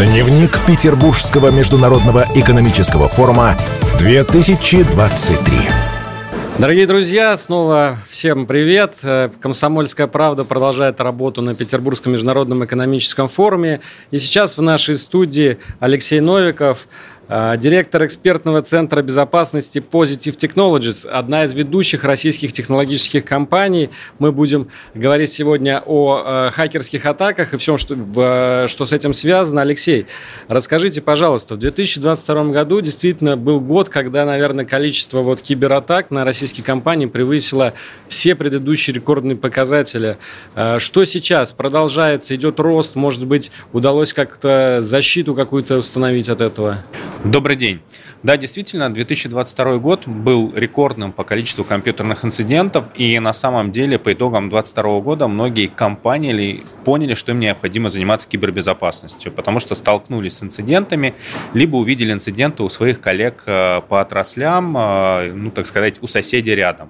[0.00, 3.54] Дневник Петербургского международного экономического форума
[3.98, 5.54] 2023.
[6.58, 8.96] Дорогие друзья, снова всем привет.
[9.42, 13.82] Комсомольская правда продолжает работу на Петербургском международном экономическом форуме.
[14.10, 16.86] И сейчас в нашей студии Алексей Новиков,
[17.30, 23.90] директор экспертного центра безопасности Positive Technologies, одна из ведущих российских технологических компаний.
[24.18, 29.14] Мы будем говорить сегодня о э, хакерских атаках и всем, что, в, что с этим
[29.14, 29.62] связано.
[29.62, 30.06] Алексей,
[30.48, 36.64] расскажите, пожалуйста, в 2022 году действительно был год, когда, наверное, количество вот кибератак на российские
[36.64, 37.74] компании превысило
[38.08, 40.18] все предыдущие рекордные показатели.
[40.56, 41.52] Э, что сейчас?
[41.52, 46.82] Продолжается, идет рост, может быть, удалось как-то защиту какую-то установить от этого?
[47.24, 47.82] Добрый день.
[48.22, 54.14] Да, действительно, 2022 год был рекордным по количеству компьютерных инцидентов, и на самом деле по
[54.14, 60.42] итогам 2022 года многие компании поняли, что им необходимо заниматься кибербезопасностью, потому что столкнулись с
[60.42, 61.12] инцидентами,
[61.52, 66.54] либо увидели инциденты у своих коллег э, по отраслям, э, ну, так сказать, у соседей
[66.54, 66.88] рядом.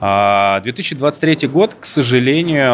[0.00, 2.72] 2023 а, год, к сожалению,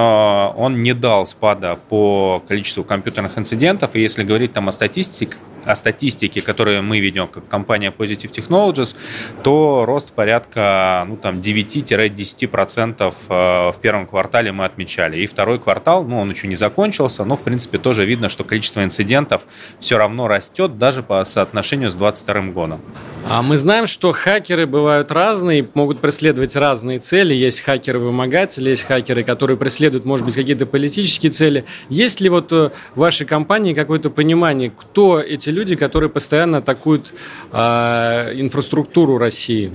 [0.57, 3.97] он не дал спада по количеству компьютерных инцидентов.
[3.97, 8.97] И если говорить там о статистике, о статистике, которую мы ведем как компания Positive Technologies,
[9.42, 15.19] то рост порядка ну, там 9-10% э, в первом квартале мы отмечали.
[15.19, 18.83] И второй квартал, ну, он еще не закончился, но, в принципе, тоже видно, что количество
[18.83, 19.42] инцидентов
[19.78, 22.80] все равно растет даже по соотношению с 2022 годом.
[23.28, 27.34] А мы знаем, что хакеры бывают разные, могут преследовать разные цели.
[27.34, 31.64] Есть хакеры-вымогатели, есть хакеры, которые преследуют, может быть, какие-то политические цели.
[31.89, 37.12] Есть ли вот э, в вашей компании какое-то понимание, кто эти люди, которые постоянно атакуют
[37.53, 39.73] э, инфраструктуру России?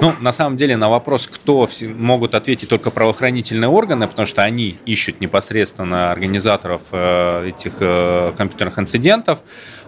[0.00, 4.78] Ну, на самом деле, на вопрос, кто могут ответить только правоохранительные органы, потому что они
[4.86, 9.40] ищут непосредственно организаторов э, этих э, компьютерных инцидентов.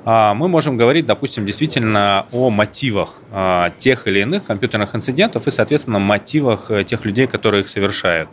[0.08, 5.50] А, мы можем говорить, допустим, действительно о мотивах а, тех или иных компьютерных инцидентов и,
[5.50, 8.28] соответственно, мотивах э, тех людей, которые их совершают.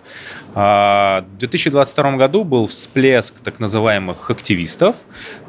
[0.56, 4.96] А, в 2022 году был всплеск так называемых активистов,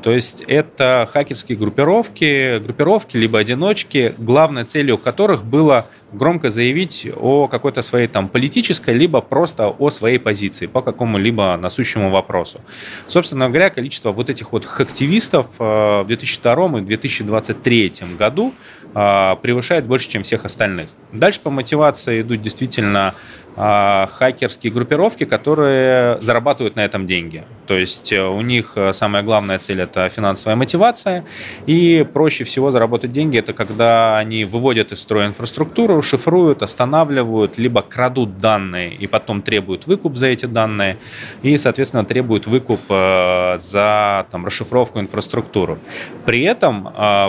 [0.02, 7.48] то есть это хакерские группировки, группировки либо одиночки, главной целью которых было громко заявить о
[7.48, 12.60] какой-то своей там политической, либо просто о своей позиции по какому-либо насущему вопросу.
[13.06, 18.54] Собственно говоря, количество вот этих вот активистов э, в 2002 и 2023 году
[18.94, 20.88] э, превышает больше, чем всех остальных.
[21.12, 23.14] Дальше по мотивации идут действительно
[23.53, 27.44] а, хакерские группировки, которые зарабатывают на этом деньги.
[27.66, 31.24] То есть э, у них э, самая главная цель– это финансовая мотивация,
[31.66, 37.82] и проще всего заработать деньги– это когда они выводят из строя инфраструктуру, шифруют, останавливают, либо
[37.82, 40.98] крадут данные и потом требуют выкуп за эти данные,
[41.42, 45.78] и, соответственно, требуют выкуп э, за там, расшифровку инфраструктуры.
[46.26, 46.88] При этом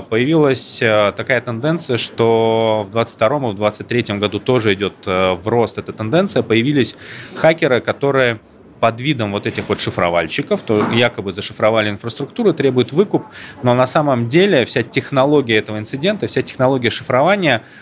[0.10, 5.92] появилась такая тенденция, что в 2022 и в 2023 году тоже идет в рост эта
[5.92, 6.96] тенденция, тенденция, появились
[7.36, 8.40] хакеры, которые
[8.80, 13.26] под видом вот этих вот шифровальщиков, то якобы зашифровали инфраструктуру, требуют выкуп,
[13.64, 17.62] но на самом деле вся технология этого инцидента, вся технология шифрования–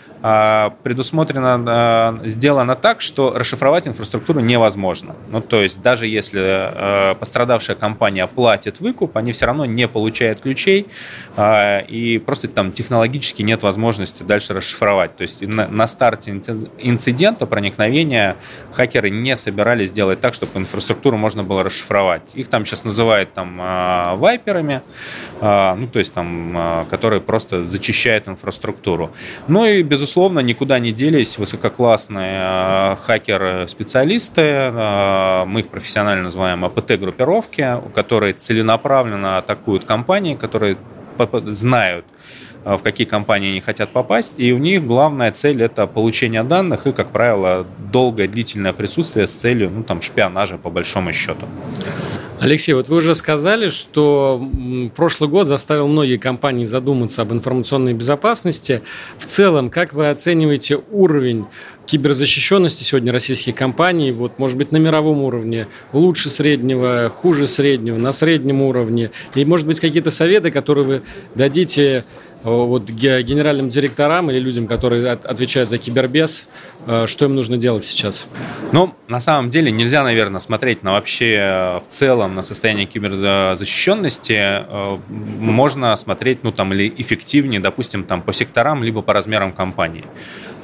[0.82, 5.14] предусмотрено, а, сделано так, что расшифровать инфраструктуру невозможно.
[5.28, 10.40] Ну, то есть даже если а, пострадавшая компания платит выкуп, они все равно не получают
[10.40, 10.86] ключей,
[11.38, 15.14] и просто там технологически нет возможности дальше расшифровать.
[15.14, 18.36] То есть на старте инцидента проникновения
[18.72, 22.34] хакеры не собирались делать так, чтобы инфраструктуру можно было расшифровать.
[22.34, 23.58] Их там сейчас называют там
[24.16, 24.80] вайперами,
[25.40, 29.10] ну, то есть там, которые просто зачищают инфраструктуру.
[29.48, 36.64] Ну и, безусловно, безусловно, никуда не делись высококлассные э, хакеры-специалисты, э, мы их профессионально называем
[36.64, 40.76] АПТ-группировки, которые целенаправленно атакуют компании, которые
[41.46, 42.04] знают,
[42.64, 46.86] э, в какие компании они хотят попасть, и у них главная цель это получение данных
[46.86, 51.48] и, как правило, долгое длительное присутствие с целью ну, там, шпионажа по большому счету.
[52.40, 54.50] Алексей, вот вы уже сказали, что
[54.96, 58.82] прошлый год заставил многие компании задуматься об информационной безопасности.
[59.18, 61.46] В целом, как вы оцениваете уровень
[61.86, 64.10] киберзащищенности сегодня российских компаний?
[64.10, 69.10] Вот, может быть, на мировом уровне лучше среднего, хуже среднего, на среднем уровне?
[69.34, 71.02] И, может быть, какие-то советы, которые вы
[71.34, 72.04] дадите
[72.44, 76.48] вот генеральным директорам или людям, которые отвечают за кибербез,
[76.86, 78.28] э, что им нужно делать сейчас?
[78.72, 84.64] Ну, на самом деле нельзя, наверное, смотреть на вообще э, в целом на состояние киберзащищенности.
[85.08, 90.04] Можно смотреть, ну, там, или эффективнее, допустим, там, по секторам, либо по размерам компании.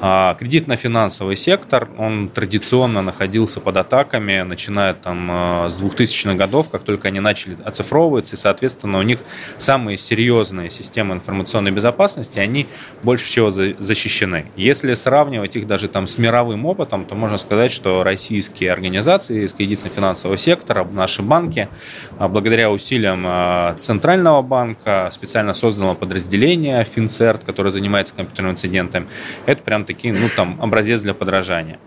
[0.03, 6.81] А, кредитно-финансовый сектор, он традиционно находился под атаками, начиная там а, с 2000-х годов, как
[6.81, 9.19] только они начали оцифровываться, и, соответственно, у них
[9.57, 12.65] самые серьезные системы информационной безопасности, они
[13.03, 14.47] больше всего защищены.
[14.55, 19.53] Если сравнивать их даже там с мировым опытом, то можно сказать, что российские организации из
[19.53, 21.69] кредитно-финансового сектора, наши банки,
[22.17, 29.07] а, благодаря усилиям Центрального банка, специально созданного подразделения Финцерт, которое занимается компьютерными инцидентами,
[29.45, 31.79] это прям такие, ну, там, образец для подражания.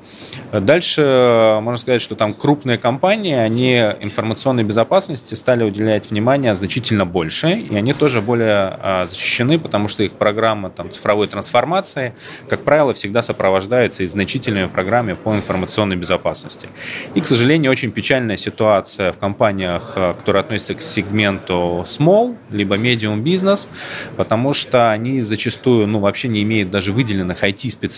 [0.53, 7.51] Дальше можно сказать, что там крупные компании, они информационной безопасности стали уделять внимание значительно больше,
[7.53, 12.15] и они тоже более а, защищены, потому что их программы там, цифровой трансформации,
[12.49, 16.69] как правило, всегда сопровождаются и значительными программами по информационной безопасности.
[17.15, 22.77] И, к сожалению, очень печальная ситуация в компаниях, а, которые относятся к сегменту small, либо
[22.77, 23.69] medium business,
[24.17, 27.94] потому что они зачастую ну, вообще не имеют даже выделенных IT-специалистов,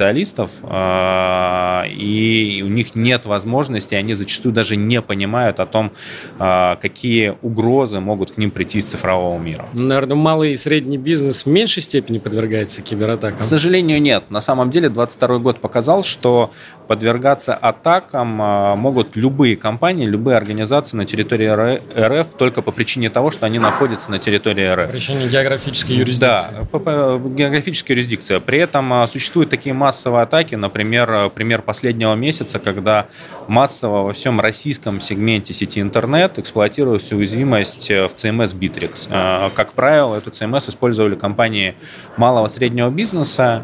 [0.62, 5.92] а, и у них нет возможности, они зачастую даже не понимают о том,
[6.38, 9.66] а, какие угрозы могут к ним прийти из цифрового мира.
[9.72, 13.38] Наверное, малый и средний бизнес в меньшей степени подвергается кибератакам?
[13.38, 14.30] К сожалению, нет.
[14.30, 16.50] На самом деле, 2022 год показал, что
[16.86, 23.30] подвергаться атакам а, могут любые компании, любые организации на территории РФ только по причине того,
[23.30, 24.86] что они находятся на территории РФ.
[24.86, 26.20] По причине географической юрисдикции.
[26.20, 28.40] Да, по, по, географическая юрисдикция.
[28.40, 33.06] При этом существуют такие массовые атаки, например, а, пример последнего месяца, когда
[33.46, 39.50] массово во всем российском сегменте сети интернет эксплуатировалась уязвимость в CMS Bittrex.
[39.54, 41.76] Как правило, эту CMS использовали компании
[42.16, 43.62] малого среднего бизнеса,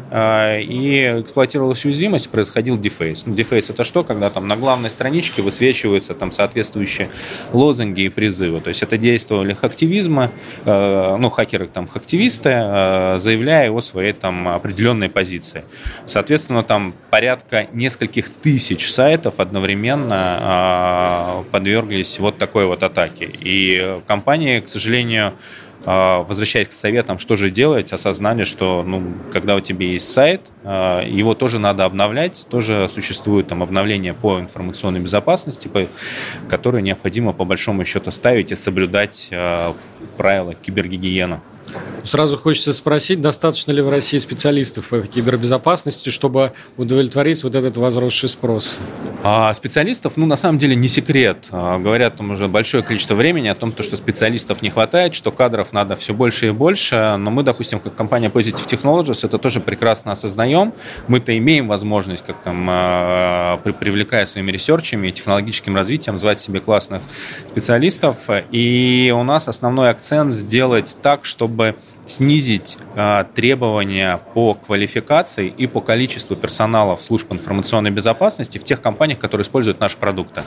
[0.61, 3.25] и эксплуатировалась уязвимость, происходил дефейс.
[3.25, 4.03] Ну, дефейс это что?
[4.03, 7.09] Когда там на главной страничке высвечиваются там соответствующие
[7.51, 8.61] лозунги и призывы.
[8.61, 10.31] То есть это действовали хактивизма,
[10.65, 15.65] э, ну, хакеры там хактивисты, э, заявляя о своей там определенной позиции.
[16.05, 23.29] Соответственно, там порядка нескольких тысяч сайтов одновременно э, подверглись вот такой вот атаке.
[23.41, 25.33] И компании, к сожалению,
[25.85, 30.51] а, возвращаясь к советам, что же делать, осознали, что ну, когда у тебя есть сайт,
[30.63, 35.87] а, его тоже надо обновлять, тоже существует там обновление по информационной безопасности, по,
[36.47, 39.75] которые необходимо по большому счету ставить и соблюдать а,
[40.15, 41.41] правила кибергигиены.
[42.03, 48.27] Сразу хочется спросить, достаточно ли в России специалистов по кибербезопасности, чтобы удовлетворить вот этот возросший
[48.27, 48.79] спрос?
[49.23, 51.47] А специалистов, ну, на самом деле, не секрет.
[51.51, 55.71] А, говорят там уже большое количество времени о том, что специалистов не хватает, что кадров
[55.71, 57.15] надо все больше и больше.
[57.17, 60.73] Но мы, допустим, как компания Positive Technologies, это тоже прекрасно осознаем.
[61.07, 67.01] Мы-то имеем возможность, как там, а, привлекая своими ресерчами и технологическим развитием, звать себе классных
[67.49, 68.17] специалистов.
[68.51, 75.81] И у нас основной акцент сделать так, чтобы снизить э, требования по квалификации и по
[75.81, 80.41] количеству персонала в служб информационной безопасности в тех компаниях, которые используют наши продукты.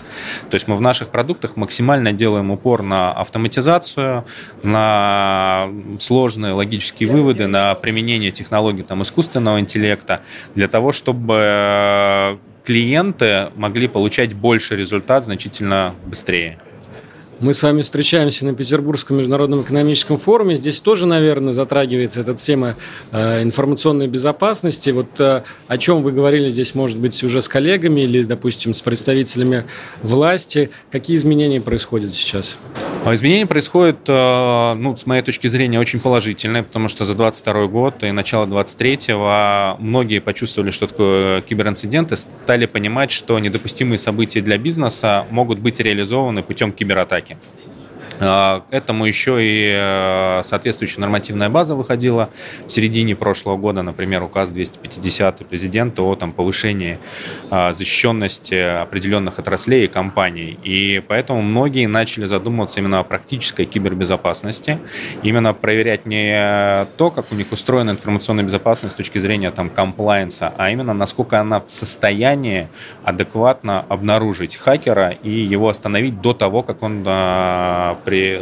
[0.51, 4.25] То есть мы в наших продуктах максимально делаем упор на автоматизацию,
[4.63, 5.69] на
[6.01, 10.21] сложные логические выводы, на применение технологий там, искусственного интеллекта
[10.55, 16.59] для того, чтобы клиенты могли получать больше результат значительно быстрее.
[17.39, 20.57] Мы с вами встречаемся на Петербургском международном экономическом форуме.
[20.57, 22.77] Здесь тоже, наверное, затрагивается эта тема
[23.13, 24.89] э, информационной безопасности.
[24.89, 28.81] Вот э, о чем вы говорили здесь, может быть, уже с коллегами или, допустим, с
[28.81, 29.65] представителями
[30.03, 30.71] власти.
[30.91, 32.57] Какие изменения происходят сейчас?
[33.07, 37.69] А изменения происходят, э, ну, с моей точки зрения, очень положительные, потому что за 22
[37.69, 44.59] год и начало 23-го многие почувствовали, что такое киберинциденты, стали понимать, что недопустимые события для
[44.59, 47.39] бизнеса могут быть реализованы путем кибератаки.
[48.21, 52.31] А, этому еще и э, соответствующая нормативная база выходила
[52.67, 56.99] в середине прошлого года, например, указ 250 президента о там, повышении
[57.51, 60.59] а, защищенности определенных отраслей и компаний.
[60.65, 64.79] И поэтому многие начали задумываться именно о практической кибербезопасности,
[65.23, 70.53] именно проверять не то, как у них устроена информационная безопасность с точки зрения там, комплайенса,
[70.57, 72.69] а именно насколько она в состоянии
[73.05, 78.41] адекватно обнаружить хакера и его остановить до того, как он а, при,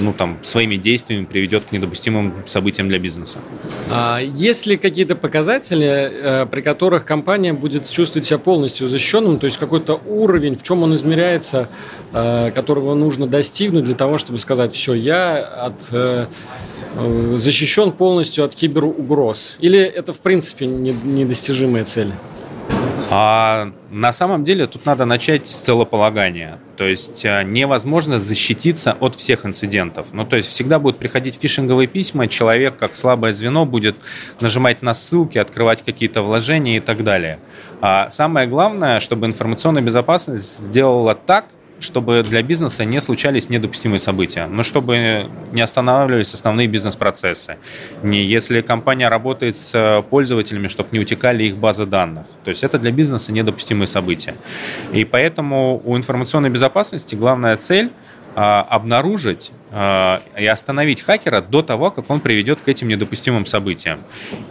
[0.00, 3.38] ну, там, своими действиями приведет к недопустимым событиям для бизнеса.
[3.90, 9.46] А есть ли какие-то показатели, э, при которых компания будет чувствовать себя полностью защищенным, то
[9.46, 11.68] есть какой-то уровень, в чем он измеряется,
[12.12, 16.26] э, которого нужно достигнуть для того, чтобы сказать, все, я от э,
[17.34, 19.56] защищен полностью от киберугроз?
[19.58, 22.12] Или это, в принципе, недостижимая цель?
[23.10, 26.60] А на самом деле тут надо начать с целополагания.
[26.76, 30.08] То есть э, невозможно защититься от всех инцидентов.
[30.12, 33.96] Ну, то есть всегда будут приходить фишинговые письма, человек как слабое звено будет
[34.40, 37.38] нажимать на ссылки, открывать какие-то вложения и так далее.
[37.80, 41.46] А самое главное, чтобы информационная безопасность сделала так,
[41.80, 47.56] чтобы для бизнеса не случались недопустимые события, но чтобы не останавливались основные бизнес-процессы.
[48.02, 52.26] Не если компания работает с пользователями, чтобы не утекали их базы данных.
[52.44, 54.34] То есть это для бизнеса недопустимые события.
[54.92, 57.90] И поэтому у информационной безопасности главная цель
[58.36, 64.00] а, обнаружить и остановить хакера до того, как он приведет к этим недопустимым событиям.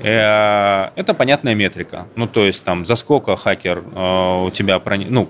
[0.01, 2.07] Э, это понятная метрика.
[2.15, 4.79] Ну, то есть, там, за сколько хакер а, у тебя...
[4.79, 5.09] Проник...
[5.09, 5.29] Ну,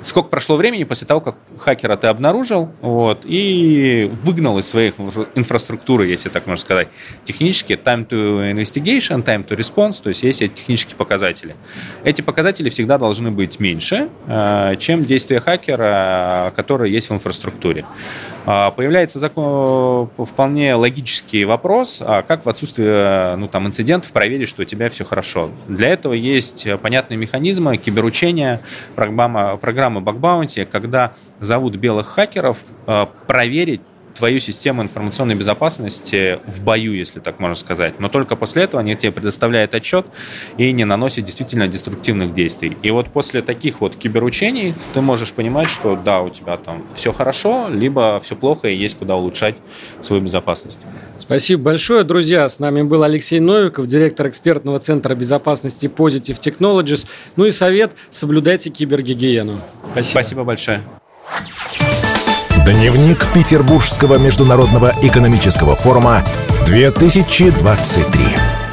[0.00, 4.94] сколько прошло времени после того, как хакера ты обнаружил, вот, и выгнал из своей
[5.34, 6.88] инфраструктуры, если так можно сказать,
[7.24, 11.54] технически time to investigation, time to response, то есть есть эти технические показатели.
[12.02, 14.08] Эти показатели всегда должны быть меньше,
[14.78, 17.84] чем действия хакера, которые есть в инфраструктуре.
[18.44, 24.64] Появляется закон, вполне логический вопрос, а как в отсутствии ну, там, инцидентов проверить, что у
[24.64, 25.50] тебя все хорошо.
[25.68, 28.60] Для этого есть понятные механизмы киберучения,
[28.94, 33.80] программа, программы Bug когда зовут белых хакеров а, проверить
[34.14, 38.00] твою систему информационной безопасности в бою, если так можно сказать.
[38.00, 40.06] Но только после этого они тебе предоставляют отчет
[40.56, 42.76] и не наносят действительно деструктивных действий.
[42.82, 47.12] И вот после таких вот киберучений ты можешь понимать, что да, у тебя там все
[47.12, 49.56] хорошо, либо все плохо и есть куда улучшать
[50.00, 50.80] свою безопасность.
[51.18, 52.48] Спасибо большое, друзья.
[52.48, 57.06] С нами был Алексей Новиков, директор экспертного центра безопасности Positive Technologies.
[57.36, 59.58] Ну и совет– соблюдайте кибергигиену.
[59.92, 60.10] Спасибо.
[60.10, 61.03] Спасибо большое.
[62.64, 66.24] Дневник Петербургского международного экономического форума
[66.66, 68.63] 2023.